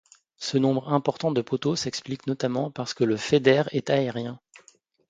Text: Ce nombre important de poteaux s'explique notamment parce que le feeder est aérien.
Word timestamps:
Ce 0.39 0.57
nombre 0.57 0.91
important 0.91 1.29
de 1.31 1.43
poteaux 1.43 1.75
s'explique 1.75 2.25
notamment 2.25 2.71
parce 2.71 2.95
que 2.95 3.03
le 3.03 3.17
feeder 3.17 3.65
est 3.71 3.91
aérien. 3.91 4.39